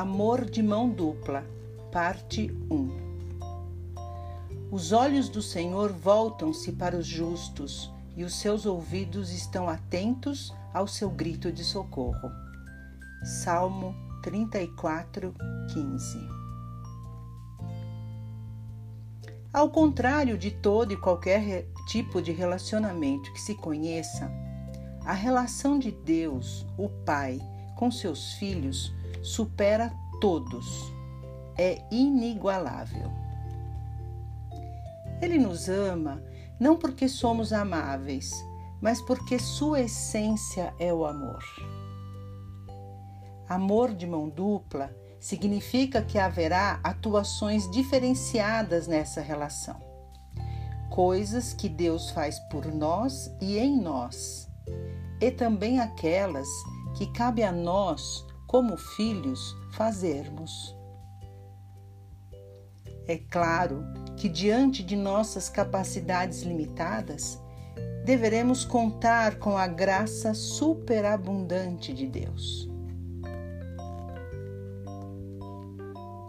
Amor 0.00 0.48
de 0.48 0.62
mão 0.62 0.88
dupla, 0.88 1.44
parte 1.92 2.50
1. 2.70 4.70
Os 4.70 4.92
olhos 4.92 5.28
do 5.28 5.42
Senhor 5.42 5.92
voltam-se 5.92 6.72
para 6.72 6.96
os 6.96 7.06
justos 7.06 7.92
e 8.16 8.24
os 8.24 8.34
seus 8.34 8.64
ouvidos 8.64 9.30
estão 9.30 9.68
atentos 9.68 10.54
ao 10.72 10.86
seu 10.86 11.10
grito 11.10 11.52
de 11.52 11.62
socorro. 11.62 12.30
Salmo 13.44 13.94
34, 14.22 15.34
15. 15.70 16.18
Ao 19.52 19.68
contrário 19.68 20.38
de 20.38 20.50
todo 20.50 20.94
e 20.94 20.96
qualquer 20.96 21.66
tipo 21.88 22.22
de 22.22 22.32
relacionamento 22.32 23.30
que 23.34 23.40
se 23.42 23.54
conheça, 23.54 24.32
a 25.04 25.12
relação 25.12 25.78
de 25.78 25.92
Deus, 25.92 26.64
o 26.78 26.88
Pai, 26.88 27.38
com 27.76 27.90
seus 27.90 28.32
filhos 28.32 28.98
supera 29.22 29.92
todos. 30.20 30.92
É 31.58 31.82
inigualável. 31.90 33.10
Ele 35.20 35.38
nos 35.38 35.68
ama 35.68 36.22
não 36.58 36.76
porque 36.76 37.08
somos 37.08 37.52
amáveis, 37.52 38.32
mas 38.80 39.00
porque 39.00 39.38
sua 39.38 39.80
essência 39.80 40.74
é 40.78 40.92
o 40.92 41.04
amor. 41.04 41.42
Amor 43.48 43.94
de 43.94 44.06
mão 44.06 44.28
dupla 44.28 44.94
significa 45.18 46.02
que 46.02 46.18
haverá 46.18 46.80
atuações 46.84 47.70
diferenciadas 47.70 48.86
nessa 48.86 49.20
relação. 49.20 49.76
Coisas 50.90 51.52
que 51.52 51.68
Deus 51.68 52.10
faz 52.10 52.38
por 52.50 52.66
nós 52.66 53.30
e 53.40 53.58
em 53.58 53.80
nós, 53.80 54.48
e 55.20 55.30
também 55.30 55.78
aquelas 55.78 56.48
que 56.96 57.06
cabe 57.12 57.42
a 57.42 57.52
nós, 57.52 58.26
como 58.50 58.76
filhos, 58.76 59.56
fazermos. 59.70 60.76
É 63.06 63.16
claro 63.16 63.84
que, 64.16 64.28
diante 64.28 64.82
de 64.82 64.96
nossas 64.96 65.48
capacidades 65.48 66.42
limitadas, 66.42 67.40
deveremos 68.04 68.64
contar 68.64 69.38
com 69.38 69.56
a 69.56 69.68
graça 69.68 70.34
superabundante 70.34 71.94
de 71.94 72.08
Deus. 72.08 72.68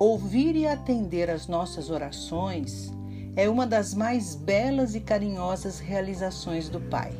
Ouvir 0.00 0.56
e 0.56 0.66
atender 0.66 1.28
às 1.28 1.46
nossas 1.46 1.90
orações 1.90 2.90
é 3.36 3.46
uma 3.46 3.66
das 3.66 3.92
mais 3.92 4.34
belas 4.34 4.94
e 4.94 5.00
carinhosas 5.00 5.80
realizações 5.80 6.70
do 6.70 6.80
Pai, 6.80 7.12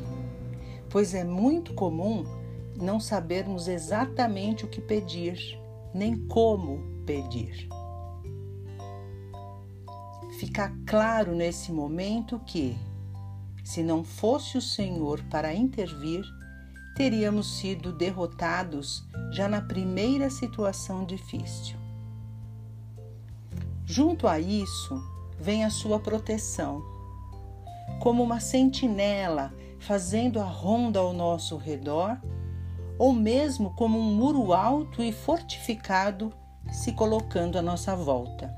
pois 0.89 1.13
é 1.13 1.23
muito 1.23 1.75
comum 1.75 2.36
não 2.77 2.99
sabermos 2.99 3.67
exatamente 3.67 4.65
o 4.65 4.67
que 4.67 4.79
pedir, 4.79 5.37
nem 5.93 6.15
como 6.27 6.79
pedir. 7.05 7.67
Fica 10.39 10.71
claro 10.85 11.33
nesse 11.33 11.71
momento 11.71 12.39
que, 12.45 12.77
se 13.63 13.81
não 13.81 14.03
fosse 14.03 14.57
o 14.57 14.61
Senhor 14.61 15.23
para 15.31 15.53
intervir, 15.53 16.23
teríamos 16.95 17.57
sido 17.57 17.91
derrotados 17.91 19.03
já 19.31 19.47
na 19.47 19.61
primeira 19.61 20.29
situação 20.29 21.05
difícil. 21.05 21.75
Junto 23.85 24.27
a 24.27 24.39
isso, 24.39 25.01
vem 25.39 25.63
a 25.63 25.69
sua 25.69 25.99
proteção, 25.99 26.83
como 27.99 28.21
uma 28.21 28.39
sentinela 28.39 29.53
fazendo 29.79 30.39
a 30.39 30.45
ronda 30.45 30.99
ao 30.99 31.13
nosso 31.13 31.55
redor, 31.57 32.19
ou 32.97 33.13
mesmo 33.13 33.73
como 33.75 33.97
um 33.99 34.15
muro 34.15 34.53
alto 34.53 35.03
e 35.03 35.11
fortificado 35.11 36.33
se 36.71 36.93
colocando 36.93 37.57
à 37.57 37.61
nossa 37.61 37.95
volta. 37.95 38.55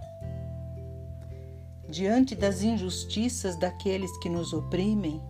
Diante 1.90 2.36
das 2.36 2.62
injustiças 2.62 3.56
daqueles 3.56 4.16
que 4.20 4.30
nos 4.30 4.54
oprimem, 4.54 5.22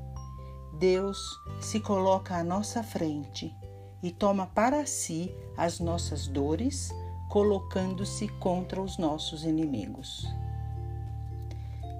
Deus 0.77 1.19
se 1.59 1.79
coloca 1.79 2.35
à 2.35 2.43
nossa 2.43 2.83
frente 2.83 3.55
e 4.03 4.11
toma 4.11 4.47
para 4.47 4.85
si 4.85 5.33
as 5.57 5.79
nossas 5.79 6.27
dores 6.27 6.89
colocando-se 7.29 8.27
contra 8.39 8.81
os 8.81 8.97
nossos 8.97 9.43
inimigos. 9.43 10.25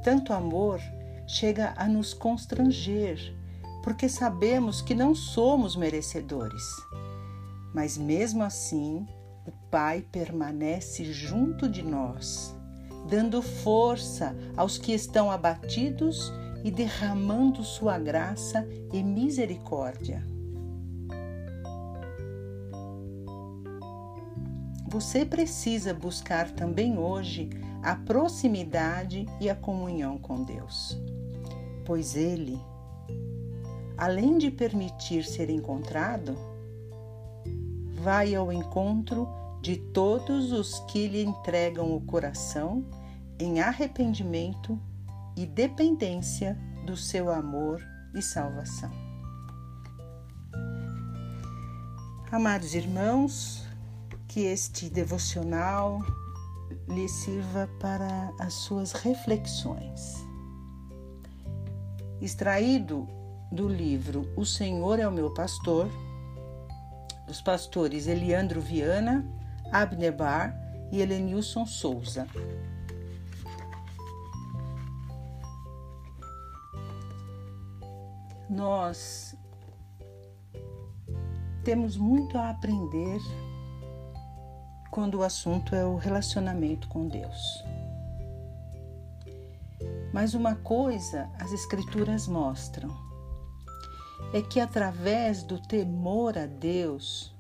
Tanto 0.04 0.34
amor 0.34 0.82
chega 1.28 1.74
a 1.78 1.88
nos 1.88 2.14
constranger, 2.14 3.36
porque 3.84 4.08
sabemos 4.08 4.82
que 4.82 4.94
não 4.94 5.16
somos 5.16 5.76
merecedores. 5.76 6.64
Mas 7.74 7.98
mesmo 7.98 8.44
assim, 8.44 9.06
o 9.46 9.52
Pai 9.70 10.06
permanece 10.12 11.12
junto 11.12 11.70
de 11.70 11.84
nós, 11.84 12.56
dando 13.08 13.42
força 13.42 14.36
aos 14.58 14.78
que 14.78 14.94
estão 14.94 15.32
abatidos 15.32 16.32
e 16.64 16.72
derramando 16.72 17.64
sua 17.64 17.98
graça 17.98 18.68
e 18.92 19.02
misericórdia. 19.02 20.24
você 24.90 25.24
precisa 25.24 25.94
buscar 25.94 26.50
também 26.52 26.98
hoje 26.98 27.50
a 27.84 27.96
proximidade 27.96 29.26
e 29.40 29.50
a 29.50 29.56
comunhão 29.56 30.18
com 30.18 30.44
Deus, 30.44 31.00
pois 31.86 32.16
Ele, 32.16 32.60
além 34.00 34.38
de 34.38 34.50
permitir 34.50 35.26
ser 35.26 35.50
encontrado, 35.50 36.38
vai 38.02 38.34
ao 38.34 38.50
encontro 38.50 39.28
de 39.62 39.76
todos 39.76 40.54
os 40.54 40.80
que 40.88 41.06
lhe 41.06 41.22
entregam 41.22 41.94
o 41.94 42.00
coração 42.00 42.86
em 43.38 43.60
arrependimento 43.60 44.80
e 45.36 45.46
dependência 45.46 46.58
do 46.86 46.96
seu 46.96 47.30
amor 47.30 47.86
e 48.16 48.22
salvação. 48.22 48.90
Amados 52.32 52.74
irmãos, 52.74 53.68
que 54.30 54.46
este 54.46 54.90
devocional 54.90 56.00
lhe 56.88 57.10
sirva 57.10 57.70
para 57.82 58.32
as 58.40 58.54
suas 58.54 58.94
reflexões. 58.94 60.26
Extraído 62.22 63.19
do 63.52 63.68
livro 63.68 64.32
O 64.36 64.46
Senhor 64.46 65.00
é 65.00 65.08
o 65.08 65.12
meu 65.12 65.34
pastor, 65.34 65.90
dos 67.26 67.42
pastores 67.42 68.08
Eliandro 68.08 68.62
Viana, 68.62 69.26
Abner 69.72 70.16
Bar 70.16 70.56
e 70.92 71.02
Helenilson 71.02 71.66
Souza. 71.66 72.28
Nós 78.50 79.36
temos 81.64 81.98
muito 81.98 82.38
a 82.38 82.50
aprender 82.50 83.20
quando 84.90 85.20
o 85.20 85.24
assunto 85.24 85.76
é 85.76 85.86
o 85.86 85.98
relacionamento 85.98 86.88
com 86.88 87.08
Deus. 87.08 87.64
Mas 90.12 90.34
uma 90.34 90.56
coisa 90.56 91.30
as 91.40 91.52
Escrituras 91.52 92.28
mostram 92.28 93.09
é 94.34 94.42
que 94.42 94.60
através 94.60 95.44
do 95.44 95.60
temor 95.62 96.38
a 96.38 96.46
Deus 96.46 97.36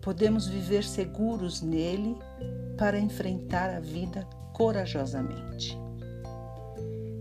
podemos 0.00 0.46
viver 0.46 0.84
seguros 0.84 1.60
nele 1.60 2.16
para 2.76 2.98
enfrentar 2.98 3.70
a 3.70 3.80
vida 3.80 4.24
corajosamente. 4.52 5.76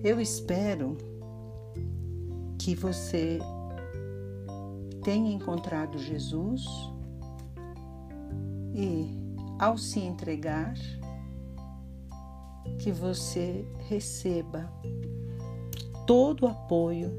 Eu 0.03 0.21
espero 0.21 0.97
que 2.59 2.75
você 2.75 3.39
tenha 5.03 5.31
encontrado 5.31 5.97
Jesus 5.97 6.65
e 8.75 9.17
ao 9.59 9.77
se 9.77 9.99
entregar, 9.99 10.75
que 12.79 12.91
você 12.91 13.65
receba 13.87 14.71
todo 16.05 16.43
o 16.43 16.47
apoio 16.47 17.11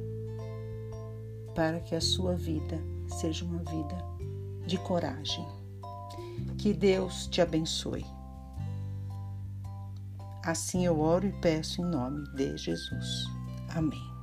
para 1.59 1.81
que 1.81 1.97
a 1.97 2.01
sua 2.01 2.37
vida 2.37 2.81
seja 3.09 3.45
uma 3.45 3.59
vida 3.59 3.99
de 4.65 4.79
coragem. 4.79 5.45
Que 6.57 6.73
Deus 6.73 7.27
te 7.27 7.41
abençoe. 7.41 8.07
Assim 10.45 10.87
eu 10.87 11.01
oro 11.01 11.27
e 11.27 11.33
peço 11.41 11.83
em 11.83 11.85
nome 11.85 12.23
de 12.37 12.57
Jesus. 12.57 13.25
Amém. 13.75 14.18